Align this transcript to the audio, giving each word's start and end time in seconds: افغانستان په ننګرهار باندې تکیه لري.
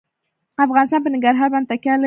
افغانستان 0.65 0.99
په 1.03 1.09
ننګرهار 1.13 1.49
باندې 1.53 1.67
تکیه 1.71 1.91
لري. 1.93 1.99